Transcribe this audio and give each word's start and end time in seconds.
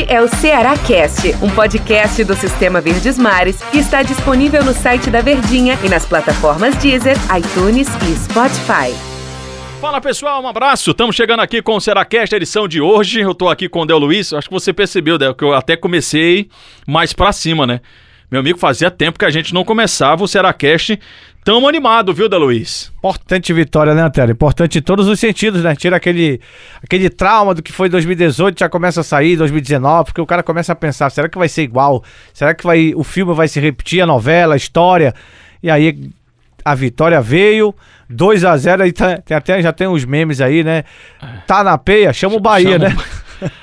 Este 0.00 0.14
é 0.14 0.22
o 0.22 0.28
Ceará 0.28 0.78
Cast, 0.78 1.28
um 1.42 1.50
podcast 1.50 2.24
do 2.24 2.34
Sistema 2.34 2.80
Verdes 2.80 3.18
Mares 3.18 3.60
que 3.70 3.78
está 3.78 4.02
disponível 4.02 4.64
no 4.64 4.72
site 4.72 5.10
da 5.10 5.20
Verdinha 5.20 5.78
e 5.84 5.90
nas 5.90 6.06
plataformas 6.06 6.74
Deezer, 6.76 7.16
iTunes 7.36 7.86
e 8.08 8.16
Spotify. 8.16 8.96
Fala 9.78 10.00
pessoal, 10.00 10.42
um 10.42 10.48
abraço. 10.48 10.92
Estamos 10.92 11.14
chegando 11.14 11.40
aqui 11.40 11.60
com 11.60 11.76
o 11.76 11.80
Seracast, 11.80 12.34
edição 12.34 12.66
de 12.66 12.80
hoje. 12.80 13.20
Eu 13.20 13.34
tô 13.34 13.48
aqui 13.50 13.68
com 13.68 13.82
o 13.82 13.86
Del 13.86 13.98
Luiz. 13.98 14.32
Acho 14.32 14.48
que 14.48 14.54
você 14.54 14.72
percebeu, 14.72 15.18
Del, 15.18 15.34
que 15.34 15.44
eu 15.44 15.52
até 15.52 15.76
comecei 15.76 16.48
mais 16.86 17.12
pra 17.12 17.30
cima, 17.30 17.66
né? 17.66 17.80
Meu 18.30 18.40
amigo, 18.40 18.58
fazia 18.58 18.90
tempo 18.90 19.18
que 19.18 19.24
a 19.24 19.30
gente 19.30 19.52
não 19.52 19.64
começava 19.64 20.22
o 20.22 20.28
Seracast 20.28 20.98
tão 21.44 21.66
animado, 21.66 22.14
viu, 22.14 22.28
Del 22.28 22.38
Luiz? 22.38 22.92
Importante 22.98 23.52
vitória, 23.52 23.92
né, 23.92 24.02
Antero? 24.02 24.30
Importante 24.30 24.78
em 24.78 24.82
todos 24.82 25.08
os 25.08 25.18
sentidos, 25.18 25.64
né? 25.64 25.74
Tira 25.74 25.96
aquele, 25.96 26.40
aquele 26.82 27.10
trauma 27.10 27.54
do 27.54 27.62
que 27.62 27.72
foi 27.72 27.88
2018, 27.88 28.60
já 28.60 28.68
começa 28.68 29.00
a 29.00 29.04
sair 29.04 29.36
2019, 29.36 30.04
porque 30.06 30.20
o 30.20 30.26
cara 30.26 30.42
começa 30.44 30.72
a 30.72 30.76
pensar, 30.76 31.10
será 31.10 31.28
que 31.28 31.38
vai 31.38 31.48
ser 31.48 31.62
igual? 31.62 32.04
Será 32.32 32.54
que 32.54 32.64
vai, 32.64 32.92
o 32.94 33.02
filme 33.02 33.34
vai 33.34 33.48
se 33.48 33.58
repetir, 33.58 34.00
a 34.00 34.06
novela, 34.06 34.54
a 34.54 34.56
história? 34.56 35.12
E 35.60 35.68
aí 35.68 36.10
a 36.64 36.74
vitória 36.74 37.20
veio, 37.20 37.74
2 38.08 38.44
a 38.44 38.56
0 38.56 38.82
aí 38.84 38.92
tá, 38.92 39.16
tem 39.16 39.36
até 39.36 39.60
já 39.62 39.72
tem 39.72 39.88
uns 39.88 40.04
memes 40.04 40.40
aí, 40.40 40.62
né? 40.62 40.84
Tá 41.48 41.64
na 41.64 41.76
peia, 41.78 42.12
chama 42.12 42.36
o 42.36 42.40
Bahia, 42.40 42.78
Chama- 42.78 42.88
né? 42.90 42.96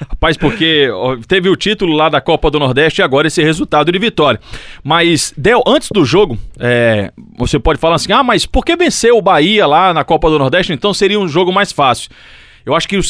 Rapaz, 0.09 0.38
porque 0.38 0.90
teve 1.27 1.49
o 1.49 1.55
título 1.55 1.94
lá 1.94 2.09
da 2.09 2.22
Copa 2.22 2.49
do 2.49 2.59
Nordeste 2.59 3.02
e 3.02 3.04
agora 3.04 3.27
esse 3.27 3.41
resultado 3.44 3.91
de 3.91 4.00
vitória. 4.00 4.40
Mas, 4.84 5.34
Del, 5.38 5.63
antes 5.67 5.90
do 5.91 6.03
jogo, 6.05 6.38
é, 6.59 7.12
você 7.38 7.59
pode 7.59 7.80
falar 7.80 7.95
assim: 7.95 8.12
ah, 8.12 8.23
mas 8.23 8.45
por 8.45 8.66
que 8.66 8.76
venceu 8.76 9.17
o 9.17 9.22
Bahia 9.22 9.66
lá 9.66 9.94
na 9.94 10.03
Copa 10.03 10.30
do 10.30 10.40
Nordeste? 10.40 10.73
Então 10.73 10.94
seria 10.94 11.20
um 11.20 11.27
jogo 11.27 11.52
mais 11.52 11.72
fácil. 11.72 12.09
Eu 12.66 12.76
acho 12.76 12.88
que 12.88 12.98
o 12.98 13.03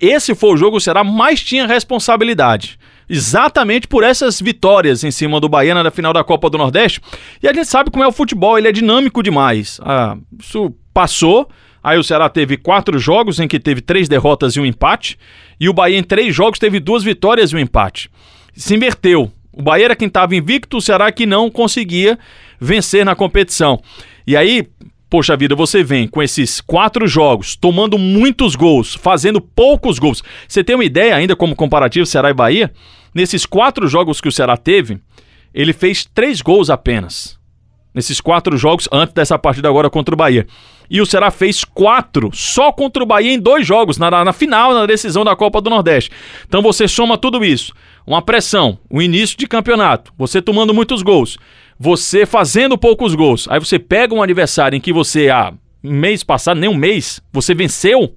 esse 0.00 0.34
foi 0.34 0.50
o 0.50 0.56
jogo, 0.56 0.72
que 0.72 0.78
o 0.78 0.80
Ceará 0.80 1.02
mais 1.02 1.42
tinha 1.42 1.66
responsabilidade. 1.66 2.78
Exatamente 3.08 3.86
por 3.86 4.02
essas 4.02 4.40
vitórias 4.40 5.04
em 5.04 5.10
cima 5.10 5.40
do 5.40 5.48
Bahia 5.48 5.74
na 5.74 5.90
final 5.90 6.12
da 6.12 6.24
Copa 6.24 6.48
do 6.48 6.58
Nordeste. 6.58 7.00
E 7.42 7.48
a 7.48 7.52
gente 7.52 7.66
sabe 7.66 7.90
como 7.90 8.04
é 8.04 8.06
o 8.06 8.12
futebol, 8.12 8.58
ele 8.58 8.68
é 8.68 8.72
dinâmico 8.72 9.22
demais. 9.22 9.80
Ah, 9.82 10.16
isso 10.38 10.74
passou. 10.92 11.48
Aí 11.84 11.98
o 11.98 12.02
Ceará 12.02 12.30
teve 12.30 12.56
quatro 12.56 12.98
jogos 12.98 13.38
em 13.38 13.46
que 13.46 13.60
teve 13.60 13.82
três 13.82 14.08
derrotas 14.08 14.56
e 14.56 14.60
um 14.60 14.64
empate. 14.64 15.18
E 15.60 15.68
o 15.68 15.74
Bahia 15.74 15.98
em 15.98 16.02
três 16.02 16.34
jogos 16.34 16.58
teve 16.58 16.80
duas 16.80 17.04
vitórias 17.04 17.52
e 17.52 17.56
um 17.56 17.58
empate. 17.58 18.10
Se 18.56 18.74
inverteu. 18.74 19.30
O 19.52 19.62
Bahia 19.62 19.84
era 19.84 19.96
quem 19.96 20.08
estava 20.08 20.34
invicto, 20.34 20.78
o 20.78 20.80
Ceará 20.80 21.12
que 21.12 21.26
não 21.26 21.50
conseguia 21.50 22.18
vencer 22.58 23.04
na 23.04 23.14
competição. 23.14 23.80
E 24.26 24.34
aí, 24.34 24.66
poxa 25.10 25.36
vida, 25.36 25.54
você 25.54 25.84
vem 25.84 26.08
com 26.08 26.22
esses 26.22 26.58
quatro 26.58 27.06
jogos, 27.06 27.54
tomando 27.54 27.98
muitos 27.98 28.56
gols, 28.56 28.94
fazendo 28.94 29.38
poucos 29.38 29.98
gols. 29.98 30.24
Você 30.48 30.64
tem 30.64 30.74
uma 30.74 30.84
ideia 30.84 31.14
ainda 31.14 31.36
como 31.36 31.54
comparativo 31.54 32.06
Ceará 32.06 32.30
e 32.30 32.34
Bahia? 32.34 32.72
Nesses 33.14 33.44
quatro 33.44 33.86
jogos 33.86 34.22
que 34.22 34.28
o 34.28 34.32
Ceará 34.32 34.56
teve, 34.56 34.98
ele 35.52 35.74
fez 35.74 36.04
três 36.04 36.40
gols 36.40 36.70
apenas. 36.70 37.38
Nesses 37.94 38.20
quatro 38.20 38.56
jogos, 38.56 38.88
antes 38.90 39.14
dessa 39.14 39.38
partida 39.38 39.68
agora 39.68 39.90
contra 39.90 40.14
o 40.14 40.18
Bahia. 40.18 40.46
E 40.88 41.00
o 41.00 41.06
Ceará 41.06 41.30
fez 41.30 41.64
quatro 41.64 42.30
só 42.32 42.70
contra 42.70 43.02
o 43.02 43.06
Bahia 43.06 43.32
em 43.32 43.38
dois 43.38 43.66
jogos, 43.66 43.98
na, 43.98 44.24
na 44.24 44.32
final, 44.32 44.74
na 44.74 44.86
decisão 44.86 45.24
da 45.24 45.34
Copa 45.34 45.60
do 45.60 45.70
Nordeste. 45.70 46.10
Então 46.46 46.62
você 46.62 46.86
soma 46.86 47.18
tudo 47.18 47.44
isso. 47.44 47.72
Uma 48.06 48.20
pressão, 48.20 48.78
o 48.90 49.00
início 49.00 49.36
de 49.38 49.46
campeonato, 49.46 50.12
você 50.18 50.42
tomando 50.42 50.74
muitos 50.74 51.02
gols, 51.02 51.38
você 51.78 52.26
fazendo 52.26 52.76
poucos 52.76 53.14
gols. 53.14 53.46
Aí 53.48 53.58
você 53.58 53.78
pega 53.78 54.14
um 54.14 54.22
adversário 54.22 54.76
em 54.76 54.80
que 54.80 54.92
você, 54.92 55.30
ah, 55.30 55.54
mês 55.82 56.22
passado, 56.22 56.60
nem 56.60 56.68
um 56.68 56.74
mês, 56.74 57.20
você 57.32 57.54
venceu. 57.54 58.14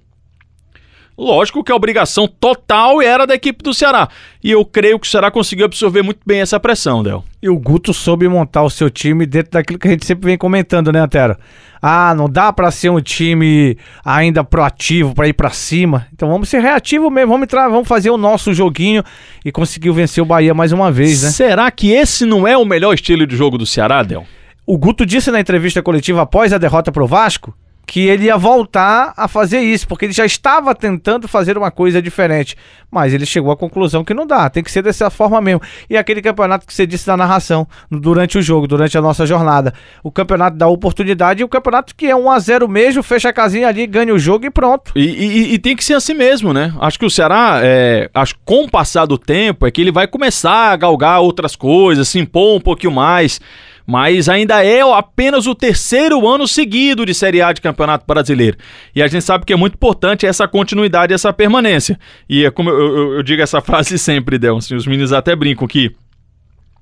Lógico 1.18 1.64
que 1.64 1.72
a 1.72 1.76
obrigação 1.76 2.28
total 2.28 3.02
era 3.02 3.26
da 3.26 3.34
equipe 3.34 3.64
do 3.64 3.74
Ceará. 3.74 4.08
E 4.44 4.52
eu 4.52 4.64
creio 4.64 5.00
que 5.00 5.08
o 5.08 5.10
Ceará 5.10 5.32
conseguiu 5.32 5.66
absorver 5.66 6.04
muito 6.04 6.20
bem 6.24 6.42
essa 6.42 6.60
pressão, 6.60 7.02
Del. 7.02 7.24
E 7.42 7.50
o 7.50 7.58
Guto 7.58 7.92
soube 7.92 8.28
montar 8.28 8.62
o 8.62 8.70
seu 8.70 8.88
time 8.88 9.26
dentro 9.26 9.54
daquilo 9.54 9.80
que 9.80 9.88
a 9.88 9.92
gente 9.92 10.06
sempre 10.06 10.28
vem 10.28 10.38
comentando, 10.38 10.92
né, 10.92 11.00
Antero? 11.00 11.36
Ah, 11.82 12.14
não 12.16 12.30
dá 12.30 12.54
pra 12.54 12.70
ser 12.70 12.92
um 12.92 13.02
time 13.02 13.78
ainda 14.06 14.44
proativo 14.44 15.16
pra 15.16 15.28
ir 15.28 15.34
pra 15.34 15.50
cima. 15.50 16.06
Então 16.14 16.30
vamos 16.30 16.50
ser 16.50 16.60
reativo 16.62 17.10
mesmo, 17.10 17.32
vamos 17.32 17.46
entrar, 17.46 17.68
vamos 17.68 17.88
fazer 17.88 18.12
o 18.12 18.18
nosso 18.18 18.54
joguinho 18.54 19.04
e 19.44 19.52
conseguiu 19.52 19.96
vencer 19.96 20.22
o 20.22 20.26
Bahia 20.26 20.54
mais 20.54 20.72
uma 20.72 20.92
vez, 20.92 21.24
né? 21.24 21.30
Será 21.30 21.72
que 21.72 21.92
esse 21.92 22.26
não 22.26 22.48
é 22.48 22.56
o 22.56 22.66
melhor 22.66 22.94
estilo 22.94 23.26
de 23.26 23.36
jogo 23.36 23.58
do 23.58 23.66
Ceará, 23.66 24.04
Del? 24.04 24.26
O 24.68 24.78
Guto 24.78 25.04
disse 25.06 25.32
na 25.32 25.40
entrevista 25.40 25.82
coletiva 25.82 26.22
após 26.22 26.54
a 26.54 26.60
derrota 26.60 26.92
pro 26.92 27.08
Vasco 27.08 27.56
que 27.90 28.02
ele 28.06 28.26
ia 28.26 28.36
voltar 28.38 29.14
a 29.16 29.30
fazer 29.30 29.62
isso, 29.62 29.88
porque 29.88 30.04
ele 30.06 30.12
já 30.14 30.26
estava 30.26 30.76
tentando 30.76 31.26
fazer 31.26 31.58
uma 31.58 31.72
coisa 31.72 32.02
diferente, 32.02 32.54
mas 32.92 33.14
ele 33.14 33.26
chegou 33.26 33.50
à 33.50 33.56
conclusão 33.56 34.04
que 34.04 34.14
não 34.14 34.28
dá, 34.28 34.50
tem 34.50 34.62
que 34.62 34.70
ser 34.70 34.82
dessa 34.82 35.10
forma 35.10 35.40
mesmo. 35.40 35.62
E 35.90 35.96
aquele 35.96 36.22
campeonato 36.22 36.68
que 36.68 36.74
você 36.74 36.86
disse 36.86 37.08
na 37.08 37.16
narração, 37.16 37.66
durante 37.90 38.38
o 38.38 38.42
jogo, 38.42 38.68
durante 38.68 38.98
a 38.98 39.02
nossa 39.02 39.26
jornada, 39.26 39.74
o 40.04 40.12
campeonato 40.12 40.58
da 40.58 40.68
oportunidade 40.68 41.40
e 41.42 41.46
o 41.46 41.48
campeonato 41.48 41.96
que 41.96 42.08
é 42.08 42.16
1 42.16 42.30
a 42.30 42.38
0 42.40 42.68
mesmo, 42.68 43.02
fecha 43.02 43.30
a 43.30 43.34
casinha 43.34 43.70
ali, 43.70 43.88
ganha 43.88 44.14
o 44.14 44.20
jogo 44.20 44.46
e 44.46 44.50
pronto. 44.52 44.92
E, 44.94 45.06
e- 45.06 45.54
e 45.54 45.58
tem 45.58 45.74
que 45.74 45.84
ser 45.84 45.94
assim 45.94 46.14
mesmo, 46.14 46.52
né? 46.52 46.74
Acho 46.82 47.00
que 47.00 47.06
o 47.06 47.10
Ceará, 47.10 47.62
é, 47.64 48.10
acho 48.14 48.36
com 48.44 48.66
o 48.66 48.70
passar 48.70 49.06
do 49.06 49.18
tempo, 49.18 49.66
é 49.66 49.72
que 49.72 49.80
ele 49.80 49.94
vai 49.94 50.08
começar 50.08 50.74
a 50.74 50.76
galgar 50.76 51.22
outras 51.22 51.56
coisas, 51.56 52.10
se 52.10 52.20
impor 52.20 52.58
um 52.58 52.62
pouquinho 52.62 52.92
mais. 52.92 53.40
Mas 53.90 54.28
ainda 54.28 54.62
é 54.66 54.82
apenas 54.82 55.48
o 55.48 55.56
terceiro 55.56 56.28
ano 56.28 56.46
seguido 56.46 57.06
de 57.06 57.14
Série 57.14 57.42
A 57.42 57.54
de 57.54 57.62
Campeonato 57.62 58.06
Brasileiro. 58.06 58.58
E 58.94 59.02
a 59.02 59.08
gente 59.08 59.24
sabe 59.24 59.46
que 59.46 59.54
é 59.54 59.56
muito 59.56 59.76
importante 59.76 60.26
essa 60.26 60.46
continuidade, 60.46 61.14
essa 61.14 61.32
permanência. 61.32 61.98
E 62.30 62.44
é 62.44 62.52
como 62.52 62.70
eu, 62.70 62.78
eu- 62.98 63.14
eu 63.14 63.24
digo 63.24 63.42
essa 63.42 63.62
frase 63.64 63.98
sempre, 63.98 64.38
Del, 64.38 64.58
assim, 64.58 64.76
os 64.76 64.86
meninos 64.86 65.14
até 65.14 65.34
brincam 65.38 65.66
que 65.66 65.96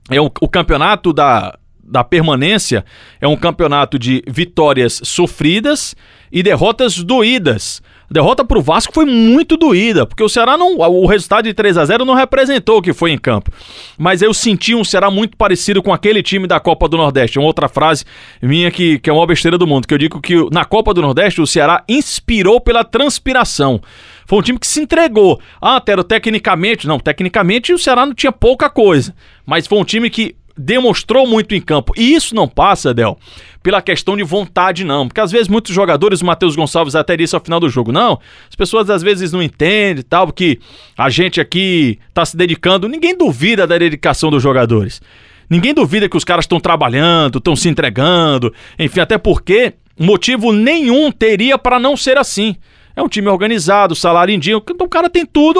é 0.10 0.20
o, 0.20 0.26
o 0.42 0.50
campeonato 0.50 1.14
da, 1.14 1.56
da 1.84 2.04
permanência 2.04 2.84
é 3.22 3.28
um 3.28 3.36
campeonato 3.38 4.00
de 4.00 4.24
vitórias 4.28 5.00
sofridas 5.04 5.96
e 6.32 6.42
derrotas 6.42 7.04
doídas. 7.04 7.84
A 8.10 8.14
derrota 8.14 8.46
pro 8.46 8.62
Vasco 8.62 8.94
foi 8.94 9.06
muito 9.06 9.58
doída, 9.58 10.06
porque 10.06 10.24
o 10.24 10.30
Ceará 10.30 10.58
não. 10.58 10.78
O 10.78 11.06
resultado 11.06 11.46
de 11.46 11.54
3 11.54 11.78
a 11.78 11.86
0 11.86 12.06
não 12.06 12.14
representou 12.14 12.78
o 12.78 12.82
que 12.82 12.94
foi 12.94 13.12
em 13.12 13.18
campo. 13.18 13.52
Mas 13.98 14.22
eu 14.22 14.34
senti 14.34 14.76
um 14.76 14.84
Ceará 14.84 15.10
muito 15.10 15.36
parecido 15.36 15.82
com 15.82 15.92
aquele 15.92 16.22
time 16.22 16.48
da 16.48 16.60
Copa 16.60 16.88
do 16.88 16.98
Nordeste. 16.98 17.40
Uma 17.40 17.48
outra 17.48 17.68
frase 17.68 18.06
minha 18.42 18.70
que, 18.70 19.00
que 19.00 19.10
é 19.10 19.14
uma 19.14 19.26
besteira 19.26 19.58
do 19.58 19.66
mundo, 19.66 19.88
que 19.88 19.94
eu 19.94 19.98
digo 19.98 20.22
que 20.22 20.36
na 20.52 20.66
Copa 20.66 20.94
do 20.94 21.02
Nordeste 21.02 21.42
o 21.42 21.48
Ceará 21.48 21.84
inspirou 21.90 22.62
pela 22.62 22.84
transpiração. 22.84 23.82
Foi 24.28 24.40
um 24.40 24.42
time 24.42 24.60
que 24.60 24.68
se 24.68 24.82
entregou. 24.82 25.40
Ah, 25.62 25.82
tecnicamente. 25.82 26.88
Não, 26.88 27.00
tecnicamente 27.00 27.74
o 27.74 27.80
Ceará 27.80 28.06
não 28.06 28.14
tinha 28.14 28.32
pouca 28.32 28.70
coisa. 28.70 29.16
Mas 29.46 29.68
foi 29.68 29.78
um 29.78 29.84
time 29.84 30.10
que 30.10 30.36
demonstrou 30.58 31.28
muito 31.28 31.54
em 31.54 31.62
campo. 31.62 31.94
E 31.98 32.14
isso 32.14 32.34
não 32.34 32.48
passa, 32.48 32.94
Del, 32.94 33.18
pela 33.62 33.82
questão 33.82 34.16
de 34.16 34.24
vontade, 34.24 34.84
não. 34.84 35.08
Porque 35.08 35.20
às 35.20 35.32
vezes 35.32 35.48
muitos 35.48 35.74
jogadores, 35.74 36.22
o 36.22 36.26
Matheus 36.26 36.56
Gonçalves 36.56 36.96
até 36.96 37.18
disse 37.18 37.36
ao 37.36 37.42
final 37.42 37.60
do 37.60 37.70
jogo, 37.70 37.92
não, 37.92 38.20
as 38.50 38.56
pessoas 38.56 38.90
às 38.90 39.02
vezes 39.02 39.32
não 39.32 39.42
entendem 39.42 40.04
tal, 40.04 40.28
porque 40.28 40.60
a 40.98 41.10
gente 41.10 41.42
aqui 41.42 42.00
tá 42.14 42.26
se 42.26 42.38
dedicando. 42.38 42.88
Ninguém 42.88 43.18
duvida 43.18 43.68
da 43.68 43.78
dedicação 43.78 44.30
dos 44.30 44.42
jogadores. 44.42 45.02
Ninguém 45.50 45.74
duvida 45.74 46.10
que 46.10 46.18
os 46.18 46.24
caras 46.24 46.46
estão 46.46 46.60
trabalhando, 46.60 47.38
estão 47.38 47.56
se 47.56 47.70
entregando, 47.70 48.54
enfim, 48.80 49.00
até 49.00 49.18
porque 49.18 49.74
motivo 50.00 50.52
nenhum 50.52 51.12
teria 51.12 51.58
para 51.58 51.80
não 51.80 51.96
ser 51.96 52.18
assim. 52.18 52.56
É 52.96 53.04
um 53.04 53.10
time 53.10 53.28
organizado, 53.28 53.94
salário 53.94 54.34
em 54.34 54.40
dia. 54.40 54.56
Então 54.56 54.88
o 54.88 54.90
cara 54.90 55.10
tem 55.10 55.26
tudo, 55.26 55.60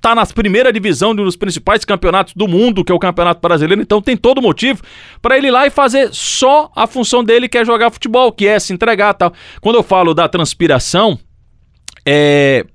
tá 0.00 0.14
na 0.14 0.26
primeira 0.26 0.72
divisão 0.72 1.14
de 1.14 1.22
um 1.22 1.24
dos 1.24 1.36
principais 1.36 1.84
campeonatos 1.84 2.34
do 2.34 2.46
mundo, 2.46 2.84
que 2.84 2.92
é 2.92 2.94
o 2.94 2.98
Campeonato 2.98 3.40
Brasileiro. 3.40 3.80
Então 3.80 4.02
tem 4.02 4.16
todo 4.16 4.42
motivo 4.42 4.82
para 5.22 5.38
ele 5.38 5.48
ir 5.48 5.50
lá 5.50 5.66
e 5.66 5.70
fazer 5.70 6.10
só 6.12 6.70
a 6.76 6.86
função 6.86 7.24
dele, 7.24 7.48
que 7.48 7.56
é 7.56 7.64
jogar 7.64 7.90
futebol, 7.90 8.30
que 8.30 8.46
é 8.46 8.58
se 8.60 8.74
entregar 8.74 9.14
tal. 9.14 9.32
Quando 9.60 9.76
eu 9.76 9.82
falo 9.82 10.12
da 10.12 10.28
transpiração, 10.28 11.18
é. 12.04 12.66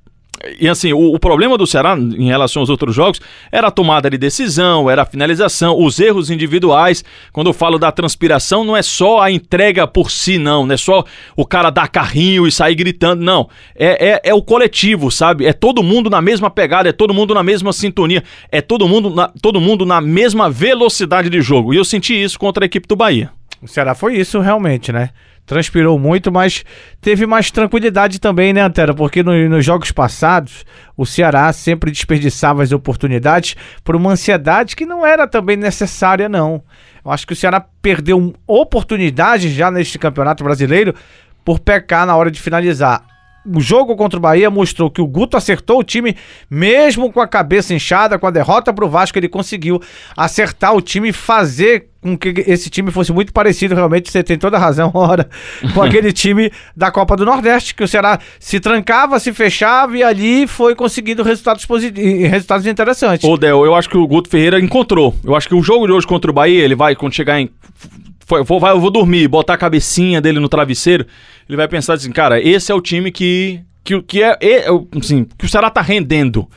E 0.59 0.67
assim, 0.67 0.93
o, 0.93 1.13
o 1.13 1.19
problema 1.19 1.57
do 1.57 1.67
Ceará 1.67 1.97
em 1.97 2.27
relação 2.27 2.61
aos 2.61 2.69
outros 2.69 2.95
jogos 2.95 3.19
era 3.51 3.67
a 3.67 3.71
tomada 3.71 4.09
de 4.09 4.17
decisão, 4.17 4.89
era 4.89 5.03
a 5.03 5.05
finalização, 5.05 5.77
os 5.77 5.99
erros 5.99 6.29
individuais. 6.29 7.03
Quando 7.31 7.47
eu 7.47 7.53
falo 7.53 7.77
da 7.77 7.91
transpiração, 7.91 8.63
não 8.63 8.75
é 8.75 8.81
só 8.81 9.21
a 9.21 9.31
entrega 9.31 9.87
por 9.87 10.09
si, 10.11 10.37
não. 10.37 10.65
Não 10.65 10.73
é 10.73 10.77
só 10.77 11.03
o 11.35 11.45
cara 11.45 11.69
dar 11.69 11.87
carrinho 11.87 12.47
e 12.47 12.51
sair 12.51 12.75
gritando, 12.75 13.23
não. 13.23 13.49
É, 13.75 14.09
é, 14.09 14.21
é 14.25 14.33
o 14.33 14.41
coletivo, 14.41 15.11
sabe? 15.11 15.45
É 15.45 15.53
todo 15.53 15.83
mundo 15.83 16.09
na 16.09 16.21
mesma 16.21 16.49
pegada, 16.49 16.89
é 16.89 16.93
todo 16.93 17.13
mundo 17.13 17.33
na 17.33 17.43
mesma 17.43 17.73
sintonia, 17.73 18.23
é 18.51 18.61
todo 18.61 18.87
mundo 18.87 19.09
na, 19.09 19.27
todo 19.41 19.61
mundo 19.61 19.85
na 19.85 20.01
mesma 20.01 20.49
velocidade 20.49 21.29
de 21.29 21.41
jogo. 21.41 21.73
E 21.73 21.77
eu 21.77 21.85
senti 21.85 22.13
isso 22.13 22.37
contra 22.39 22.65
a 22.65 22.67
equipe 22.67 22.87
do 22.87 22.95
Bahia. 22.95 23.31
O 23.61 23.67
Ceará 23.67 23.93
foi 23.93 24.15
isso 24.17 24.39
realmente, 24.39 24.91
né? 24.91 25.09
Transpirou 25.45 25.99
muito, 25.99 26.31
mas 26.31 26.63
teve 26.99 27.25
mais 27.25 27.51
tranquilidade 27.51 28.19
também, 28.19 28.53
né, 28.53 28.61
Antero? 28.61 28.95
Porque 28.95 29.21
no- 29.21 29.49
nos 29.49 29.63
jogos 29.65 29.91
passados, 29.91 30.65
o 30.95 31.05
Ceará 31.05 31.51
sempre 31.53 31.91
desperdiçava 31.91 32.63
as 32.63 32.71
oportunidades 32.71 33.55
por 33.83 33.95
uma 33.95 34.11
ansiedade 34.11 34.75
que 34.75 34.85
não 34.85 35.05
era 35.05 35.27
também 35.27 35.57
necessária, 35.57 36.27
não. 36.29 36.63
Eu 37.03 37.11
acho 37.11 37.25
que 37.27 37.33
o 37.33 37.35
Ceará 37.35 37.63
perdeu 37.81 38.33
oportunidades 38.47 39.51
já 39.51 39.69
neste 39.69 39.99
campeonato 39.99 40.43
brasileiro 40.43 40.93
por 41.43 41.59
pecar 41.59 42.05
na 42.05 42.15
hora 42.15 42.31
de 42.31 42.39
finalizar. 42.39 43.03
O 43.45 43.59
jogo 43.59 43.95
contra 43.95 44.17
o 44.17 44.21
Bahia 44.21 44.49
mostrou 44.49 44.89
que 44.89 45.01
o 45.01 45.07
Guto 45.07 45.35
acertou 45.35 45.79
o 45.79 45.83
time, 45.83 46.15
mesmo 46.49 47.11
com 47.11 47.19
a 47.19 47.27
cabeça 47.27 47.73
inchada, 47.73 48.19
com 48.19 48.27
a 48.27 48.31
derrota 48.31 48.73
pro 48.73 48.89
Vasco, 48.89 49.17
ele 49.17 49.27
conseguiu 49.27 49.81
acertar 50.15 50.75
o 50.75 50.81
time 50.81 51.09
e 51.09 51.13
fazer 51.13 51.87
com 52.01 52.17
que 52.17 52.33
esse 52.47 52.69
time 52.69 52.91
fosse 52.91 53.13
muito 53.13 53.31
parecido, 53.31 53.75
realmente, 53.75 54.11
você 54.11 54.23
tem 54.23 54.37
toda 54.37 54.57
a 54.57 54.59
razão, 54.59 54.91
ora, 54.95 55.29
com 55.73 55.81
aquele 55.83 56.11
time 56.11 56.51
da 56.75 56.91
Copa 56.91 57.15
do 57.15 57.23
Nordeste, 57.23 57.75
que 57.75 57.83
o 57.83 57.87
Ceará 57.87 58.19
se 58.39 58.59
trancava, 58.59 59.19
se 59.19 59.31
fechava 59.31 59.95
e 59.95 60.03
ali 60.03 60.47
foi 60.47 60.73
conseguindo 60.75 61.21
resultados 61.21 61.65
positivos, 61.65 62.29
resultados 62.29 62.65
interessantes. 62.65 63.27
Ô, 63.27 63.37
Del, 63.37 63.65
eu 63.65 63.75
acho 63.75 63.87
que 63.87 63.97
o 63.97 64.07
Guto 64.07 64.29
Ferreira 64.29 64.59
encontrou. 64.59 65.15
Eu 65.23 65.35
acho 65.35 65.47
que 65.47 65.53
o 65.53 65.61
jogo 65.61 65.85
de 65.85 65.93
hoje 65.93 66.07
contra 66.07 66.31
o 66.31 66.33
Bahia, 66.33 66.63
ele 66.63 66.75
vai, 66.75 66.95
quando 66.95 67.13
chegar 67.13 67.39
em. 67.39 67.49
Vou, 68.45 68.59
vai, 68.59 68.71
eu 68.71 68.79
vou 68.79 68.91
dormir, 68.91 69.27
botar 69.27 69.55
a 69.55 69.57
cabecinha 69.57 70.21
dele 70.21 70.39
no 70.39 70.47
travesseiro, 70.47 71.05
ele 71.47 71.57
vai 71.57 71.67
pensar 71.67 71.95
assim, 71.95 72.11
cara, 72.11 72.39
esse 72.39 72.71
é 72.71 72.75
o 72.75 72.81
time 72.81 73.11
que. 73.11 73.61
que, 73.83 74.01
que 74.01 74.23
é, 74.23 74.37
é. 74.41 74.65
Assim, 74.97 75.27
que 75.37 75.45
o 75.45 75.49
Ceará 75.49 75.69
tá 75.69 75.81
rendendo. 75.81 76.47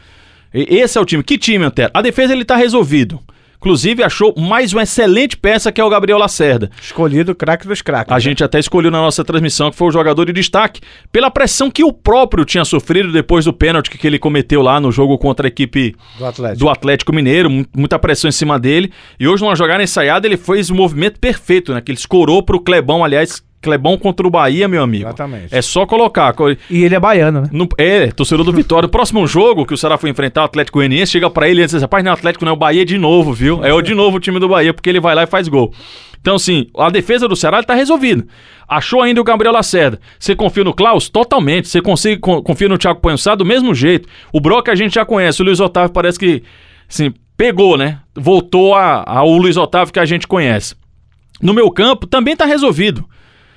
Esse 0.53 0.97
é 0.97 1.01
o 1.01 1.05
time. 1.05 1.23
Que 1.23 1.37
time, 1.37 1.65
Antero? 1.65 1.91
A 1.93 2.01
defesa 2.01 2.33
ele 2.33 2.45
tá 2.45 2.55
resolvido. 2.55 3.21
Inclusive, 3.57 4.03
achou 4.03 4.35
mais 4.37 4.73
uma 4.73 4.83
excelente 4.83 5.37
peça 5.37 5.73
que 5.73 5.81
é 5.81 5.85
o 5.85 5.89
Gabriel 5.89 6.19
Lacerda. 6.19 6.71
Escolhido 6.81 7.35
craque 7.35 7.67
dos 7.67 7.83
craques. 7.83 8.13
A 8.13 8.17
né? 8.17 8.21
gente 8.21 8.43
até 8.43 8.59
escolheu 8.59 8.91
na 8.91 9.01
nossa 9.01 9.25
transmissão 9.25 9.71
que 9.71 9.77
foi 9.77 9.89
o 9.89 9.93
jogador 9.93 10.25
de 10.27 10.33
destaque, 10.33 10.81
pela 11.13 11.31
pressão 11.31 11.71
que 11.71 11.85
o 11.85 11.93
próprio 11.93 12.45
tinha 12.45 12.65
sofrido 12.65 13.13
depois 13.13 13.45
do 13.45 13.53
pênalti 13.53 13.91
que 13.91 14.07
ele 14.07 14.19
cometeu 14.19 14.63
lá 14.63 14.81
no 14.81 14.91
jogo 14.91 15.19
contra 15.19 15.47
a 15.47 15.49
equipe 15.49 15.95
do 16.19 16.27
Atlético, 16.27 16.59
do 16.59 16.69
Atlético 16.69 17.13
Mineiro, 17.13 17.51
muita 17.77 17.99
pressão 17.99 18.29
em 18.29 18.33
cima 18.33 18.59
dele. 18.59 18.93
E 19.19 19.29
hoje, 19.29 19.43
numa 19.43 19.55
jogada 19.55 19.83
ensaiada, 19.83 20.27
ele 20.27 20.37
fez 20.37 20.71
o 20.71 20.75
movimento 20.75 21.21
perfeito, 21.21 21.75
né? 21.75 21.81
Que 21.81 21.93
ele 21.93 21.99
escorou 21.99 22.43
pro 22.43 22.61
Clebão, 22.61 23.05
aliás, 23.05 23.44
Clebão 23.65 23.97
contra 23.97 24.27
o 24.27 24.31
Bahia, 24.31 24.69
meu 24.69 24.83
amigo. 24.83 25.05
Exatamente. 25.05 25.55
É 25.55 25.63
só 25.63 25.87
colocar. 25.87 26.35
E 26.69 26.85
ele 26.85 26.95
é 26.95 27.01
baiano, 27.01 27.41
né? 27.41 27.49
No, 27.51 27.67
é, 27.79 28.09
torcedor 28.09 28.45
do 28.45 28.53
Vitória. 28.53 28.87
O 28.87 28.91
próximo 28.91 29.27
jogo 29.27 29.65
que 29.65 29.73
o 29.73 29.77
Ceará 29.77 29.97
foi 29.97 30.11
enfrentar 30.11 30.43
o 30.43 30.45
Atlético 30.45 30.79
Goianiense, 30.79 31.13
chega 31.13 31.31
para 31.31 31.49
ele 31.49 31.63
e 31.63 31.67
diz: 31.67 31.81
rapaz, 31.81 32.05
não 32.05 32.11
é 32.11 32.15
Atlético, 32.15 32.45
não 32.45 32.51
é 32.51 32.55
o 32.55 32.59
Bahia 32.59 32.85
de 32.85 32.99
novo, 32.99 33.33
viu? 33.33 33.65
É 33.65 33.73
o 33.73 33.81
de 33.81 33.95
novo 33.95 34.19
o 34.19 34.21
time 34.21 34.39
do 34.39 34.49
Bahia, 34.49 34.75
porque 34.75 34.91
ele 34.91 35.01
vai 35.01 35.15
lá 35.15 35.23
e 35.23 35.27
faz 35.27 35.49
gol. 35.49 35.73
Então, 36.21 36.37
assim, 36.37 36.69
a 36.79 36.89
defesa 36.89 37.29
do 37.29 37.37
Ceará 37.37 37.61
está 37.61 37.75
resolvida. 37.75 38.27
Achou 38.67 39.03
ainda 39.03 39.21
o 39.21 39.25
Gabriel 39.25 39.53
Lacerda. 39.53 40.01
Você 40.19 40.35
confia 40.35 40.65
no 40.65 40.73
Klaus? 40.73 41.09
Totalmente. 41.09 41.69
Você 41.69 41.83
consegue, 41.83 42.19
confia 42.19 42.69
no 42.69 42.79
Thiago 42.79 43.01
Pançá 43.01 43.35
do 43.35 43.45
mesmo 43.45 43.75
jeito. 43.75 44.09
O 44.33 44.41
Brock 44.41 44.69
a 44.69 44.75
gente 44.75 44.95
já 44.95 45.05
conhece. 45.05 45.43
O 45.43 45.45
Luiz 45.45 45.61
Otávio 45.61 45.93
parece 45.93 46.19
que, 46.19 46.43
assim, 46.89 47.13
pegou, 47.37 47.77
né? 47.77 47.99
Voltou 48.15 48.75
ao 48.75 49.29
Luiz 49.37 49.59
Otávio 49.59 49.93
que 49.93 50.01
a 50.01 50.07
gente 50.07 50.27
conhece. 50.27 50.75
No 51.43 51.53
meu 51.53 51.71
campo 51.71 52.07
também 52.07 52.33
está 52.33 52.47
resolvido. 52.47 53.05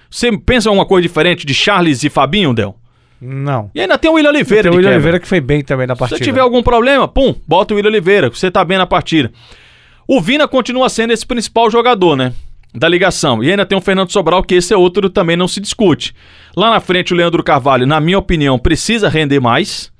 Você 0.10 0.36
pensa 0.38 0.72
uma 0.72 0.86
coisa 0.86 1.08
diferente 1.08 1.46
de 1.46 1.54
Charles 1.54 2.04
e 2.04 2.10
Fabinho, 2.10 2.54
Del? 2.54 2.76
Não. 3.20 3.72
E 3.74 3.82
ainda 3.82 3.98
tem 3.98 4.10
o 4.10 4.14
William 4.14 4.30
Oliveira. 4.30 4.64
Tem 4.64 4.72
o 4.72 4.76
William 4.76 4.92
Oliveira 4.92 5.20
que 5.20 5.28
foi 5.28 5.42
bem 5.42 5.64
também 5.64 5.88
na 5.88 5.96
partida. 5.96 6.18
Se 6.18 6.24
tiver 6.24 6.40
algum 6.40 6.62
problema, 6.62 7.08
pum, 7.08 7.34
bota 7.48 7.74
o 7.74 7.78
William 7.78 7.90
Oliveira, 7.90 8.30
você 8.30 8.52
tá 8.52 8.64
bem 8.64 8.78
na 8.78 8.86
partida. 8.86 9.32
O 10.08 10.22
Vina 10.22 10.48
continua 10.48 10.88
sendo 10.88 11.12
esse 11.12 11.26
principal 11.26 11.70
jogador, 11.70 12.16
né? 12.16 12.34
Da 12.74 12.88
ligação. 12.88 13.44
E 13.44 13.50
ainda 13.50 13.66
tem 13.66 13.78
o 13.78 13.82
Fernando 13.82 14.12
Sobral, 14.12 14.44
que 14.44 14.56
esse 14.56 14.74
é 14.74 14.78
outro 14.78 15.10
também 15.10 15.36
não 15.36 15.48
se 15.48 15.60
discute. 15.60 16.14
Lá 16.56 16.70
na 16.70 16.80
frente, 16.80 17.14
o 17.14 17.18
Leandro 17.18 17.44
Carvalho, 17.44 17.88
na 17.88 18.00
minha 18.00 18.20
opinião, 18.20 18.60
precisa 18.60 19.10
render 19.10 19.40
mais, 19.40 19.92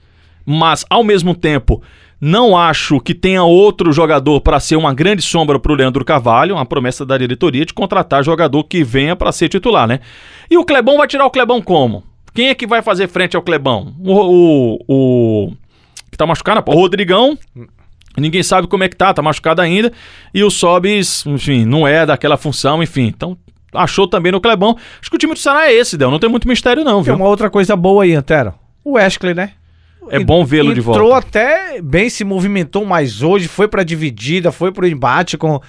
mas 0.46 0.86
ao 0.90 1.04
mesmo 1.04 1.34
tempo 1.34 1.82
não 2.20 2.58
acho 2.58 3.00
que 3.00 3.14
tenha 3.14 3.44
outro 3.44 3.92
jogador 3.92 4.42
para 4.42 4.60
ser 4.60 4.76
uma 4.76 4.94
grande 4.94 5.22
sombra 5.22 5.60
para 5.60 5.72
o 5.72 5.76
Leandro 5.76 6.04
Carvalho, 6.04 6.56
uma 6.56 6.66
promessa 6.66 7.06
da 7.06 7.18
diretoria 7.18 7.66
de 7.66 7.74
contratar 7.74 8.24
jogador 8.24 8.64
que 8.64 8.84
venha 8.84 9.16
para 9.16 9.32
ser 9.32 9.50
titular, 9.50 9.88
né? 9.88 10.00
E 10.50 10.58
o 10.58 10.66
Clebão 10.66 10.98
vai 10.98 11.08
tirar 11.08 11.26
o 11.26 11.32
Clebão 11.32 11.62
como? 11.62 12.04
Quem 12.34 12.50
é 12.50 12.56
que 12.56 12.68
vai 12.68 12.82
fazer 12.82 13.08
frente 13.08 13.36
ao 13.36 13.42
Clebão? 13.42 13.96
O, 14.00 14.14
o, 14.14 14.84
o 14.88 15.52
que 16.12 16.18
tá 16.18 16.26
machucado? 16.26 16.64
O 16.68 16.74
Rodrigão. 16.74 17.38
Ninguém 18.18 18.42
sabe 18.42 18.68
como 18.68 18.84
é 18.84 18.90
que 18.90 18.96
tá, 18.96 19.14
tá 19.14 19.22
machucado 19.22 19.62
ainda. 19.62 19.92
E 20.34 20.44
o 20.44 20.50
Sobis, 20.50 21.24
enfim, 21.26 21.66
não 21.66 21.88
é 21.88 22.04
daquela 22.06 22.36
função, 22.36 22.82
enfim. 22.82 23.06
Então, 23.06 23.38
achou 23.74 24.08
também 24.08 24.32
no 24.32 24.42
Clebão. 24.42 24.76
Acho 25.00 25.10
que 25.10 25.16
o 25.16 25.20
time 25.20 25.34
do 25.34 25.40
Ceará 25.40 25.68
é 25.68 25.74
esse, 25.74 25.98
Del. 25.98 26.10
Não 26.10 26.20
tem 26.20 26.30
muito 26.30 26.48
mistério, 26.48 26.84
não, 26.84 27.04
viu? 27.04 27.14
Tem 27.14 27.22
uma 27.22 27.30
outra 27.30 27.50
coisa 27.50 27.76
boa 27.76 28.04
aí, 28.04 28.16
Antero. 28.16 28.56
O 28.84 28.94
Wesley, 28.94 29.36
né? 29.36 29.52
É 30.10 30.20
bom 30.20 30.46
vê-lo 30.46 30.74
de 30.74 30.82
volta. 30.82 31.00
Entrou 31.00 31.14
até 31.14 31.82
bem, 31.82 32.10
se 32.10 32.24
movimentou 32.24 32.86
mais 32.86 33.22
hoje, 33.22 33.48
foi 33.48 33.68
para 33.68 33.84
dividida, 33.84 34.52
foi 34.52 34.72
para 34.72 34.86
o 34.86 34.88
embate 34.88 35.38
com, 35.38 35.60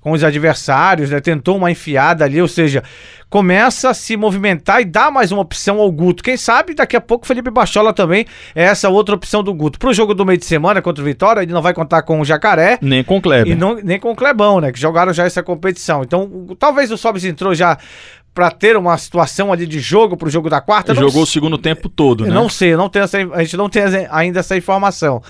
com 0.00 0.12
os 0.12 0.22
adversários, 0.22 1.10
né? 1.10 1.20
Tentou 1.20 1.56
uma 1.56 1.70
enfiada 1.70 2.24
ali, 2.24 2.40
ou 2.40 2.48
seja, 2.48 2.82
começa 3.28 3.90
a 3.90 3.94
se 3.94 4.16
movimentar 4.16 4.80
e 4.80 4.84
dá 4.84 5.10
mais 5.10 5.32
uma 5.32 5.42
opção 5.42 5.80
ao 5.80 5.90
Guto. 5.90 6.22
Quem 6.22 6.36
sabe 6.36 6.74
daqui 6.74 6.96
a 6.96 7.00
pouco 7.00 7.24
o 7.24 7.28
Felipe 7.28 7.50
Bachola 7.50 7.92
também 7.92 8.24
é 8.54 8.64
essa 8.64 8.88
outra 8.88 9.14
opção 9.14 9.42
do 9.42 9.52
Guto. 9.52 9.78
Pro 9.78 9.92
jogo 9.92 10.14
do 10.14 10.24
meio 10.24 10.38
de 10.38 10.46
semana 10.46 10.80
contra 10.80 11.02
o 11.02 11.04
Vitória, 11.04 11.42
ele 11.42 11.52
não 11.52 11.62
vai 11.62 11.74
contar 11.74 12.02
com 12.02 12.20
o 12.20 12.24
Jacaré. 12.24 12.78
Nem 12.80 13.02
com 13.02 13.16
o 13.16 13.20
Kleber. 13.22 13.56
Não, 13.56 13.74
nem 13.74 13.98
com 13.98 14.10
o 14.10 14.16
Clebão, 14.16 14.60
né? 14.60 14.72
Que 14.72 14.80
jogaram 14.80 15.12
já 15.12 15.24
essa 15.24 15.42
competição. 15.42 16.02
Então, 16.02 16.46
talvez 16.58 16.90
o 16.90 16.96
Sobis 16.96 17.24
entrou 17.24 17.54
já 17.54 17.76
para 18.32 18.50
ter 18.52 18.76
uma 18.76 18.96
situação 18.96 19.52
ali 19.52 19.66
de 19.66 19.80
jogo 19.80 20.16
pro 20.16 20.30
jogo 20.30 20.48
da 20.48 20.60
quarta. 20.60 20.94
Jogou 20.94 21.24
o 21.24 21.26
segundo 21.26 21.58
tempo 21.58 21.88
todo, 21.88 22.24
né? 22.24 22.30
Não 22.30 22.48
sei, 22.48 22.76
não 22.76 22.88
tenho 22.88 23.04
essa, 23.04 23.18
a 23.18 23.42
gente 23.42 23.56
não 23.56 23.68
tem 23.68 23.82
ainda 24.10 24.38
essa 24.38 24.56
informação. 24.56 25.20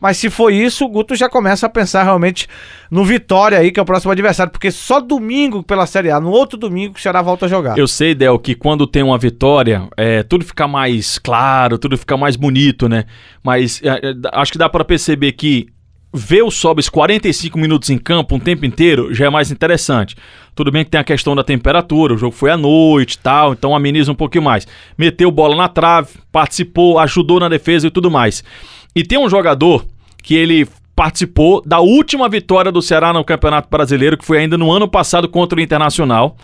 Mas 0.00 0.16
se 0.16 0.30
for 0.30 0.52
isso, 0.52 0.84
o 0.84 0.88
Guto 0.88 1.14
já 1.14 1.28
começa 1.28 1.66
a 1.66 1.68
pensar 1.68 2.02
realmente 2.02 2.48
no 2.90 3.04
Vitória 3.04 3.58
aí, 3.58 3.72
que 3.72 3.80
é 3.80 3.82
o 3.82 3.86
próximo 3.86 4.12
adversário, 4.12 4.52
porque 4.52 4.70
só 4.70 5.00
domingo 5.00 5.62
pela 5.62 5.86
Série 5.86 6.10
A, 6.10 6.20
no 6.20 6.30
outro 6.30 6.58
domingo 6.58 6.94
o 6.96 7.00
Ceará 7.00 7.22
volta 7.22 7.46
a 7.46 7.48
jogar. 7.48 7.78
Eu 7.78 7.88
sei, 7.88 8.14
Del, 8.14 8.38
que 8.38 8.54
quando 8.54 8.86
tem 8.86 9.02
uma 9.02 9.18
vitória, 9.18 9.88
é, 9.96 10.22
tudo 10.22 10.44
fica 10.44 10.68
mais 10.68 11.18
claro, 11.18 11.78
tudo 11.78 11.96
fica 11.96 12.16
mais 12.16 12.36
bonito, 12.36 12.88
né? 12.88 13.04
Mas 13.42 13.80
é, 13.82 13.88
é 13.88 14.14
acho 14.32 14.52
que 14.52 14.58
dá 14.58 14.68
para 14.68 14.84
perceber 14.84 15.32
que 15.32 15.68
ver 16.16 16.42
o 16.42 16.50
Sobis 16.50 16.88
45 16.88 17.58
minutos 17.58 17.90
em 17.90 17.98
campo, 17.98 18.34
um 18.34 18.40
tempo 18.40 18.64
inteiro, 18.64 19.12
já 19.12 19.26
é 19.26 19.30
mais 19.30 19.50
interessante. 19.50 20.16
Tudo 20.54 20.72
bem 20.72 20.84
que 20.84 20.90
tem 20.90 21.00
a 21.00 21.04
questão 21.04 21.36
da 21.36 21.44
temperatura, 21.44 22.14
o 22.14 22.18
jogo 22.18 22.34
foi 22.34 22.50
à 22.50 22.56
noite 22.56 23.14
e 23.14 23.18
tal, 23.18 23.52
então 23.52 23.76
ameniza 23.76 24.10
um 24.10 24.14
pouquinho 24.14 24.44
mais. 24.44 24.66
Meteu 24.96 25.30
bola 25.30 25.54
na 25.54 25.68
trave, 25.68 26.08
participou, 26.32 26.98
ajudou 26.98 27.38
na 27.38 27.48
defesa 27.48 27.86
e 27.86 27.90
tudo 27.90 28.10
mais. 28.10 28.42
E 28.94 29.04
tem 29.04 29.18
um 29.18 29.28
jogador 29.28 29.84
que 30.22 30.34
ele 30.34 30.66
participou 30.96 31.62
da 31.64 31.78
última 31.78 32.26
vitória 32.26 32.72
do 32.72 32.80
Ceará 32.80 33.12
no 33.12 33.22
Campeonato 33.22 33.68
Brasileiro, 33.68 34.16
que 34.16 34.24
foi 34.24 34.38
ainda 34.38 34.56
no 34.56 34.72
ano 34.72 34.88
passado 34.88 35.28
contra 35.28 35.58
o 35.58 35.62
Internacional, 35.62 36.36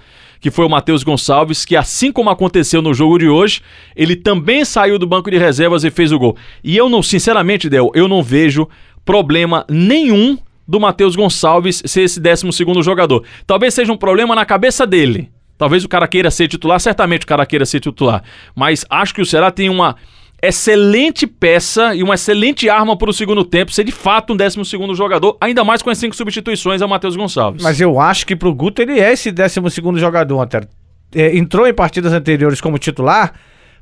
que 0.42 0.50
foi 0.50 0.66
o 0.66 0.68
Matheus 0.68 1.02
Gonçalves, 1.02 1.64
que 1.64 1.76
assim 1.76 2.12
como 2.12 2.28
aconteceu 2.28 2.82
no 2.82 2.92
jogo 2.92 3.16
de 3.16 3.28
hoje, 3.28 3.62
ele 3.96 4.16
também 4.16 4.64
saiu 4.64 4.98
do 4.98 5.06
banco 5.06 5.30
de 5.30 5.38
reservas 5.38 5.84
e 5.84 5.90
fez 5.90 6.12
o 6.12 6.18
gol. 6.18 6.36
E 6.62 6.76
eu 6.76 6.88
não, 6.90 7.00
sinceramente, 7.00 7.70
Del, 7.70 7.90
eu 7.94 8.06
não 8.06 8.22
vejo 8.22 8.68
problema 9.04 9.64
nenhum 9.68 10.38
do 10.66 10.80
Matheus 10.80 11.16
Gonçalves 11.16 11.82
ser 11.84 12.02
esse 12.02 12.20
12 12.20 12.82
jogador. 12.82 13.24
Talvez 13.46 13.74
seja 13.74 13.92
um 13.92 13.96
problema 13.96 14.34
na 14.34 14.44
cabeça 14.44 14.86
dele. 14.86 15.30
Talvez 15.58 15.84
o 15.84 15.88
cara 15.88 16.08
queira 16.08 16.30
ser 16.30 16.48
titular, 16.48 16.80
certamente 16.80 17.24
o 17.24 17.26
cara 17.26 17.46
queira 17.46 17.66
ser 17.66 17.80
titular. 17.80 18.22
Mas 18.54 18.84
acho 18.88 19.14
que 19.14 19.20
o 19.20 19.26
Ceará 19.26 19.50
tem 19.50 19.68
uma 19.68 19.96
excelente 20.42 21.24
peça 21.24 21.94
e 21.94 22.02
uma 22.02 22.14
excelente 22.14 22.68
arma 22.68 22.96
para 22.96 23.08
o 23.08 23.12
segundo 23.12 23.44
tempo, 23.44 23.70
ser 23.70 23.84
de 23.84 23.92
fato 23.92 24.32
um 24.32 24.36
12 24.36 24.60
jogador, 24.94 25.36
ainda 25.40 25.62
mais 25.62 25.82
com 25.82 25.90
as 25.90 25.98
cinco 25.98 26.16
substituições 26.16 26.82
ao 26.82 26.88
Matheus 26.88 27.14
Gonçalves. 27.14 27.62
Mas 27.62 27.80
eu 27.80 28.00
acho 28.00 28.26
que 28.26 28.34
para 28.34 28.48
o 28.48 28.54
Guto 28.54 28.82
ele 28.82 28.98
é 28.98 29.12
esse 29.12 29.30
12 29.30 29.60
jogador, 29.98 30.40
Antero. 30.40 30.66
É, 31.14 31.36
entrou 31.36 31.66
em 31.68 31.74
partidas 31.74 32.12
anteriores 32.12 32.60
como 32.60 32.78
titular 32.78 33.34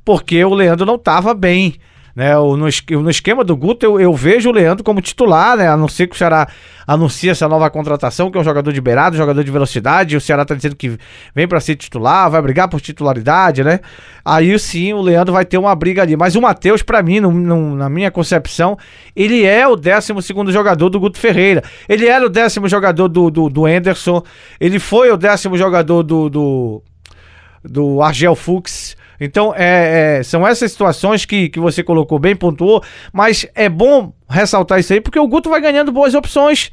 porque 0.05 0.45
o 0.45 0.55
Leandro 0.55 0.87
não 0.87 0.97
estava 0.97 1.35
bem. 1.35 1.75
Né, 2.15 2.35
no, 2.35 2.57
no 2.57 3.11
esquema 3.11 3.45
do 3.45 3.57
Guto, 3.57 3.87
eu, 3.87 4.01
eu, 4.01 4.13
vejo 4.15 4.51
o 4.51 4.53
Leandro 4.53 4.83
como 4.83 5.01
titular, 5.01 5.57
né? 5.57 5.69
A 5.69 5.77
não 5.77 5.87
ser 5.87 6.09
que 6.09 6.15
o 6.15 6.19
Ceará 6.19 6.49
anuncie 6.87 7.31
essa 7.31 7.49
nova 7.49 7.71
contratação, 7.71 8.31
que 8.31 8.37
é 8.37 8.41
um 8.41 8.45
jogador 8.45 8.73
de 8.73 8.81
beirado, 8.81 9.17
jogador 9.17 9.45
de 9.45 9.51
velocidade. 9.51 10.17
O 10.17 10.21
Ceará 10.21 10.45
tá 10.45 10.55
dizendo 10.55 10.75
que 10.75 10.99
vem 11.35 11.47
para 11.47 11.61
ser 11.61 11.77
titular, 11.77 12.29
vai 12.29 12.43
brigar 12.43 12.69
por 12.69 12.81
titularidade, 12.81 13.63
né? 13.63 13.79
Aí 14.25 14.59
sim 14.59 14.93
o 14.93 15.01
Leandro 15.01 15.33
vai 15.33 15.45
ter 15.45 15.57
uma 15.57 15.75
briga 15.75 16.03
ali. 16.03 16.17
Mas 16.17 16.35
o 16.35 16.43
Matheus, 16.43 16.83
para 16.83 17.01
mim, 17.01 17.21
no, 17.21 17.31
no, 17.31 17.77
na 17.77 17.89
minha 17.89 18.11
concepção, 18.11 18.77
ele 19.15 19.45
é 19.45 19.67
o 19.69 19.77
12 19.77 20.13
jogador 20.49 20.91
do 20.91 20.99
Guto 20.99 21.19
Ferreira. 21.19 21.63
Ele 21.89 22.07
era 22.07 22.27
o 22.27 22.29
décimo 22.29 22.69
jogador 22.69 23.09
do, 23.09 23.31
do, 23.31 23.49
do 23.49 23.67
Anderson. 23.67 24.23
Ele 24.59 24.81
foi 24.81 25.13
o 25.13 25.17
décimo 25.17 25.57
jogador 25.57 26.03
do, 26.03 26.29
do, 26.29 26.83
do 27.65 28.03
Argel 28.03 28.35
Fuchs. 28.35 28.97
Então, 29.21 29.53
é, 29.55 30.19
é, 30.19 30.23
são 30.23 30.47
essas 30.47 30.73
situações 30.73 31.25
que, 31.25 31.49
que 31.51 31.61
você 31.61 31.83
colocou 31.83 32.19
bem, 32.19 32.35
pontuou, 32.35 32.83
mas 33.13 33.47
é 33.55 33.69
bom 33.69 34.13
ressaltar 34.29 34.81
isso 34.81 34.93
aí, 34.93 35.01
porque 35.01 35.19
o 35.19 35.29
Guto 35.29 35.51
vai 35.51 35.61
ganhando 35.61 35.93
boas 35.93 36.15
opções 36.15 36.71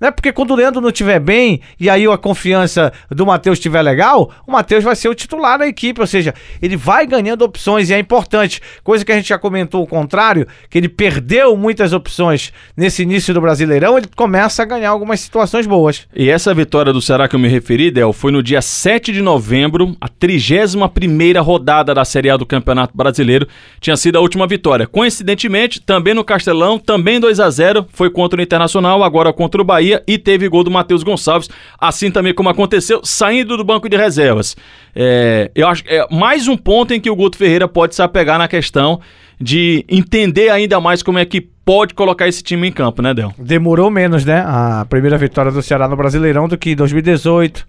Né? 0.00 0.10
Porque 0.10 0.32
quando 0.32 0.52
o 0.52 0.54
Leandro 0.54 0.80
não 0.80 0.88
estiver 0.88 1.20
bem 1.20 1.60
e 1.78 1.90
aí 1.90 2.06
a 2.06 2.16
confiança 2.16 2.92
do 3.10 3.26
Matheus 3.26 3.58
estiver 3.58 3.82
legal, 3.82 4.32
o 4.46 4.52
Matheus 4.52 4.82
vai 4.82 4.96
ser 4.96 5.08
o 5.08 5.14
titular 5.14 5.58
da 5.58 5.66
equipe, 5.66 6.00
ou 6.00 6.06
seja, 6.06 6.34
ele 6.62 6.76
vai 6.76 7.06
ganhando 7.06 7.42
opções 7.42 7.90
e 7.90 7.94
é 7.94 7.98
importante. 7.98 8.62
Coisa 8.82 9.04
que 9.04 9.12
a 9.12 9.16
gente 9.16 9.28
já 9.28 9.38
comentou 9.38 9.82
o 9.82 9.86
contrário, 9.86 10.46
que 10.70 10.78
ele 10.78 10.88
perdeu 10.88 11.56
muitas 11.56 11.92
opções 11.92 12.52
nesse 12.76 13.02
início 13.02 13.34
do 13.34 13.40
Brasileirão, 13.40 13.98
ele 13.98 14.08
começa 14.16 14.62
a 14.62 14.66
ganhar 14.66 14.90
algumas 14.90 15.20
situações 15.20 15.66
boas. 15.66 16.06
E 16.16 16.30
essa 16.30 16.54
vitória 16.54 16.92
do 16.92 17.02
Ceará 17.02 17.28
que 17.28 17.36
eu 17.36 17.40
me 17.40 17.48
referi, 17.48 17.90
Del, 17.90 18.12
foi 18.12 18.32
no 18.32 18.42
dia 18.42 18.62
7 18.62 19.12
de 19.12 19.20
novembro, 19.20 19.94
a 20.00 20.08
31 20.08 20.88
primeira 20.88 21.42
rodada 21.42 21.94
da 21.94 22.04
Série 22.04 22.30
A 22.30 22.36
do 22.36 22.46
Campeonato 22.46 22.96
Brasileiro, 22.96 23.46
tinha 23.80 23.96
sido 23.96 24.16
a 24.16 24.20
última 24.20 24.46
vitória. 24.46 24.86
Coincidentemente, 24.86 25.80
também 25.80 26.14
no 26.14 26.24
Castelão, 26.24 26.78
também 26.78 27.20
2 27.20 27.38
a 27.40 27.50
0 27.50 27.86
foi 27.92 28.08
contra 28.08 28.40
o 28.40 28.42
Internacional, 28.42 29.02
agora 29.02 29.32
contra 29.32 29.60
o 29.60 29.64
Bahia 29.64 29.89
e 30.06 30.18
teve 30.18 30.48
gol 30.48 30.62
do 30.62 30.70
Matheus 30.70 31.02
Gonçalves, 31.02 31.48
assim 31.78 32.10
também 32.10 32.34
como 32.34 32.48
aconteceu, 32.48 33.00
saindo 33.02 33.56
do 33.56 33.64
banco 33.64 33.88
de 33.88 33.96
reservas. 33.96 34.56
É, 34.94 35.50
eu 35.54 35.66
acho 35.66 35.82
é 35.86 36.06
mais 36.10 36.48
um 36.48 36.56
ponto 36.56 36.92
em 36.92 37.00
que 37.00 37.10
o 37.10 37.16
Guto 37.16 37.36
Ferreira 37.36 37.66
pode 37.66 37.94
se 37.94 38.02
apegar 38.02 38.38
na 38.38 38.48
questão 38.48 39.00
de 39.40 39.84
entender 39.88 40.50
ainda 40.50 40.78
mais 40.80 41.02
como 41.02 41.18
é 41.18 41.24
que 41.24 41.40
pode 41.40 41.94
colocar 41.94 42.28
esse 42.28 42.42
time 42.42 42.68
em 42.68 42.72
campo, 42.72 43.00
né, 43.00 43.14
Del? 43.14 43.32
Demorou 43.38 43.90
menos, 43.90 44.24
né? 44.24 44.44
A 44.46 44.84
primeira 44.88 45.16
vitória 45.16 45.50
do 45.50 45.62
Ceará 45.62 45.88
no 45.88 45.96
Brasileirão 45.96 46.46
do 46.46 46.58
que 46.58 46.74
2018, 46.74 47.66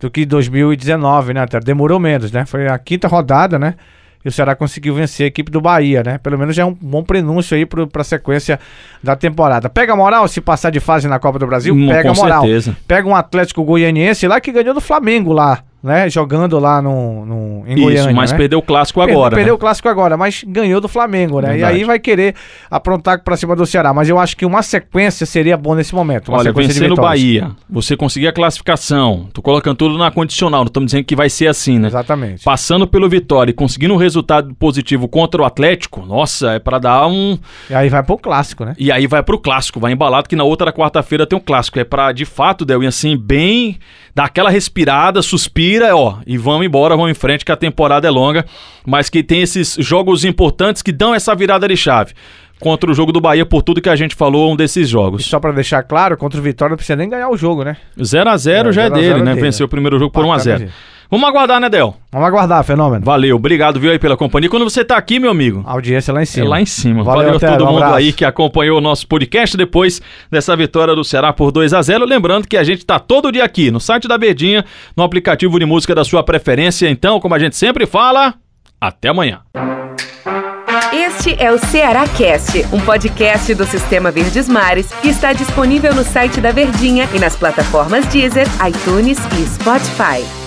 do 0.00 0.10
que 0.10 0.26
2019, 0.26 1.34
né? 1.34 1.46
Demorou 1.62 2.00
menos, 2.00 2.32
né? 2.32 2.44
Foi 2.44 2.66
a 2.66 2.76
quinta 2.78 3.06
rodada, 3.06 3.58
né? 3.58 3.74
E 4.24 4.28
o 4.28 4.32
Ceará 4.32 4.54
conseguiu 4.54 4.94
vencer 4.94 5.24
a 5.24 5.26
equipe 5.26 5.50
do 5.50 5.60
Bahia, 5.60 6.02
né? 6.04 6.18
Pelo 6.18 6.38
menos 6.38 6.54
já 6.54 6.62
é 6.62 6.66
um 6.66 6.76
bom 6.80 7.02
prenúncio 7.02 7.56
aí 7.56 7.66
para 7.66 7.86
a 7.94 8.04
sequência 8.04 8.58
da 9.02 9.16
temporada. 9.16 9.68
Pega 9.68 9.96
moral 9.96 10.28
se 10.28 10.40
passar 10.40 10.70
de 10.70 10.80
fase 10.80 11.08
na 11.08 11.18
Copa 11.18 11.38
do 11.38 11.46
Brasil? 11.46 11.74
Hum, 11.74 11.88
pega 11.88 12.08
com 12.08 12.16
moral. 12.16 12.42
certeza. 12.42 12.76
Pega 12.86 13.08
um 13.08 13.16
Atlético 13.16 13.64
Goianiense 13.64 14.26
lá 14.28 14.40
que 14.40 14.52
ganhou 14.52 14.74
do 14.74 14.80
Flamengo 14.80 15.32
lá, 15.32 15.62
né? 15.82 16.08
Jogando 16.08 16.58
lá 16.58 16.80
no, 16.80 17.26
no, 17.26 17.64
em 17.66 17.72
Isso, 17.74 17.82
Goiânia. 17.82 18.14
mas 18.14 18.30
né? 18.32 18.38
perdeu 18.38 18.58
o 18.58 18.62
clássico 18.62 19.00
Perdeu- 19.00 19.16
agora. 19.16 19.34
Perdeu 19.34 19.52
né? 19.52 19.56
o 19.56 19.58
clássico 19.58 19.88
agora, 19.88 20.16
mas 20.16 20.44
ganhou 20.46 20.80
do 20.80 20.88
Flamengo, 20.88 21.40
né? 21.40 21.48
E 21.48 21.52
Verdade. 21.52 21.76
aí 21.78 21.84
vai 21.84 21.98
querer 21.98 22.34
aprontar 22.70 23.22
pra 23.22 23.36
cima 23.36 23.56
do 23.56 23.66
Ceará. 23.66 23.92
Mas 23.92 24.08
eu 24.08 24.18
acho 24.18 24.36
que 24.36 24.46
uma 24.46 24.62
sequência 24.62 25.26
seria 25.26 25.56
bom 25.56 25.74
nesse 25.74 25.94
momento. 25.94 26.28
Uma 26.28 26.38
Olha, 26.38 26.52
vencendo 26.52 26.92
o. 26.92 26.96
Bahia, 26.96 27.50
você 27.68 27.96
conseguir 27.96 28.28
a 28.28 28.32
classificação, 28.32 29.28
tô 29.32 29.42
colocando 29.42 29.76
tudo 29.76 29.98
na 29.98 30.10
condicional, 30.10 30.60
não 30.60 30.68
estamos 30.68 30.86
dizendo 30.86 31.04
que 31.04 31.16
vai 31.16 31.28
ser 31.28 31.48
assim, 31.48 31.78
né? 31.78 31.88
Exatamente. 31.88 32.44
Passando 32.44 32.86
pelo 32.86 33.08
Vitória 33.08 33.50
e 33.50 33.54
conseguindo 33.54 33.92
um 33.94 33.96
resultado 33.96 34.54
positivo 34.54 35.08
contra 35.08 35.42
o 35.42 35.44
Atlético, 35.44 36.06
nossa, 36.06 36.52
é 36.52 36.58
pra 36.58 36.78
dar 36.78 37.06
um. 37.08 37.36
E 37.68 37.74
aí 37.74 37.88
vai 37.88 38.02
pro 38.02 38.16
clássico, 38.16 38.64
né? 38.64 38.74
E 38.78 38.92
aí 38.92 39.06
vai 39.06 39.22
pro 39.22 39.38
clássico, 39.38 39.80
vai 39.80 39.92
embalado 39.92 40.28
que 40.28 40.36
na 40.36 40.44
outra 40.44 40.72
quarta-feira 40.72 41.26
tem 41.26 41.36
um 41.36 41.42
clássico. 41.42 41.78
É 41.78 41.84
pra, 41.84 42.12
de 42.12 42.24
fato, 42.24 42.64
Del, 42.64 42.82
e 42.82 42.86
assim, 42.86 43.16
bem. 43.16 43.78
dar 44.14 44.24
aquela 44.26 44.50
respirada, 44.50 45.22
suspira, 45.72 45.96
ó, 45.96 46.16
e 46.26 46.36
vamos 46.36 46.66
embora, 46.66 46.96
vamos 46.96 47.10
em 47.10 47.14
frente, 47.14 47.44
que 47.44 47.52
a 47.52 47.56
temporada 47.56 48.06
é 48.06 48.10
longa, 48.10 48.44
mas 48.86 49.08
que 49.08 49.22
tem 49.22 49.40
esses 49.42 49.76
jogos 49.78 50.24
importantes 50.24 50.82
que 50.82 50.92
dão 50.92 51.14
essa 51.14 51.34
virada 51.34 51.66
de 51.68 51.76
chave. 51.76 52.12
Contra 52.60 52.88
o 52.90 52.94
jogo 52.94 53.10
do 53.10 53.20
Bahia, 53.20 53.44
por 53.44 53.60
tudo 53.62 53.80
que 53.80 53.88
a 53.88 53.96
gente 53.96 54.14
falou, 54.14 54.52
um 54.52 54.54
desses 54.56 54.86
E 54.86 54.90
jogos. 54.90 55.24
só 55.26 55.40
pra 55.40 55.50
deixar 55.50 55.82
claro, 55.82 56.16
contra 56.16 56.38
o 56.38 56.42
Vitória 56.42 56.70
não 56.70 56.76
precisa 56.76 56.94
nem 56.94 57.08
ganhar 57.08 57.28
o 57.28 57.36
jogo, 57.36 57.64
né? 57.64 57.76
0x0 57.98 58.68
É, 58.68 58.72
já 58.72 58.82
é 58.82 58.86
0 58.86 58.94
a 58.94 58.94
0 58.94 58.94
dele, 58.94 59.22
né? 59.24 59.30
dele. 59.34 59.40
Venceu 59.40 59.66
o 59.66 59.68
primeiro 59.68 59.98
jogo 59.98 60.12
por 60.12 60.24
Bacana, 60.24 60.38
1x0. 60.44 60.58
gente. 60.58 60.72
Vamos 61.12 61.28
aguardar, 61.28 61.60
né, 61.60 61.68
Del? 61.68 61.94
Vamos 62.10 62.26
aguardar, 62.26 62.64
fenômeno. 62.64 63.04
Valeu, 63.04 63.36
obrigado, 63.36 63.78
viu, 63.78 63.90
aí 63.90 63.98
pela 63.98 64.16
companhia. 64.16 64.48
Quando 64.48 64.64
você 64.64 64.82
tá 64.82 64.96
aqui, 64.96 65.20
meu 65.20 65.30
amigo, 65.30 65.62
A 65.66 65.72
audiência 65.72 66.10
lá 66.10 66.20
em 66.20 66.22
é 66.22 66.24
cima. 66.24 66.48
lá 66.48 66.58
em 66.62 66.64
cima. 66.64 67.04
Valeu, 67.04 67.34
Valeu, 67.34 67.36
a 67.36 67.52
todo 67.52 67.64
um 67.64 67.66
mundo 67.66 67.82
abraço. 67.82 67.96
aí 67.96 68.14
que 68.14 68.24
acompanhou 68.24 68.78
o 68.78 68.80
nosso 68.80 69.06
podcast 69.06 69.54
depois 69.54 70.00
dessa 70.30 70.56
vitória 70.56 70.94
do 70.94 71.04
Ceará 71.04 71.30
por 71.30 71.52
2 71.52 71.74
a 71.74 71.82
0 71.82 72.06
Lembrando 72.06 72.48
que 72.48 72.56
a 72.56 72.64
gente 72.64 72.86
tá 72.86 72.98
todo 72.98 73.30
dia 73.30 73.44
aqui 73.44 73.70
no 73.70 73.78
site 73.78 74.08
da 74.08 74.16
Verdinha, 74.16 74.64
no 74.96 75.02
aplicativo 75.04 75.58
de 75.58 75.66
música 75.66 75.94
da 75.94 76.02
sua 76.02 76.22
preferência. 76.22 76.88
Então, 76.88 77.20
como 77.20 77.34
a 77.34 77.38
gente 77.38 77.56
sempre 77.56 77.84
fala, 77.84 78.32
até 78.80 79.08
amanhã. 79.10 79.40
Este 80.94 81.36
é 81.38 81.52
o 81.52 81.58
Ceará 81.58 82.08
Cast, 82.08 82.64
um 82.72 82.80
podcast 82.80 83.54
do 83.54 83.66
Sistema 83.66 84.10
Verdes 84.10 84.48
Mares 84.48 84.90
que 85.02 85.08
está 85.08 85.34
disponível 85.34 85.94
no 85.94 86.04
site 86.04 86.40
da 86.40 86.52
Verdinha 86.52 87.06
e 87.14 87.18
nas 87.18 87.36
plataformas 87.36 88.06
Deezer, 88.06 88.46
iTunes 88.66 89.18
e 89.38 89.46
Spotify. 89.46 90.41